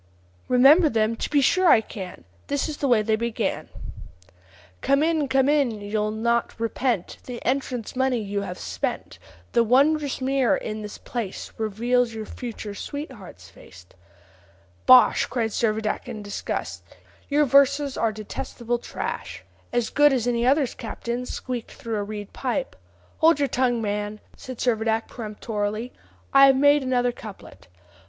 "Remember 0.47 0.89
them! 0.89 1.15
to 1.17 1.29
be 1.29 1.41
sure 1.41 1.69
I 1.69 1.79
can. 1.79 2.23
This 2.47 2.67
is 2.67 2.77
the 2.77 2.87
way 2.87 3.03
they 3.03 3.15
began: 3.15 3.69
'Come 4.81 5.03
in! 5.03 5.27
come 5.27 5.47
in! 5.47 5.79
you'll 5.79 6.09
not 6.09 6.59
repent 6.59 7.19
The 7.25 7.39
entrance 7.45 7.95
money 7.95 8.17
you 8.17 8.41
have 8.41 8.57
spent; 8.57 9.19
The 9.51 9.63
wondrous 9.63 10.19
mirror 10.19 10.57
in 10.57 10.81
this 10.81 10.97
place 10.97 11.51
Reveals 11.55 12.15
your 12.15 12.25
future 12.25 12.73
sweetheart's 12.73 13.49
face.'" 13.51 13.85
"Bosh!" 14.87 15.27
cried 15.27 15.51
Servadac 15.51 16.07
in 16.07 16.23
disgust; 16.23 16.81
"your 17.29 17.45
verses 17.45 17.95
are 17.95 18.11
detestable 18.11 18.79
trash." 18.79 19.43
"As 19.71 19.91
good 19.91 20.11
as 20.11 20.25
any 20.25 20.47
others, 20.47 20.73
captain, 20.73 21.27
squeaked 21.27 21.73
through 21.73 21.97
a 21.97 22.03
reed 22.03 22.33
pipe." 22.33 22.75
"Hold 23.19 23.37
your 23.37 23.47
tongue, 23.47 23.83
man," 23.83 24.19
said 24.35 24.57
Servadac 24.57 25.07
peremptorily; 25.07 25.93
"I 26.33 26.47
have 26.47 26.55
made 26.55 26.81
another 26.81 27.11
couplet. 27.11 27.67